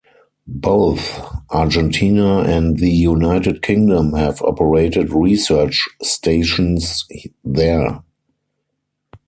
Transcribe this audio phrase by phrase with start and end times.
[0.47, 1.19] Both
[1.51, 7.05] Argentina and the United Kingdom have operated research stations
[7.43, 8.03] there.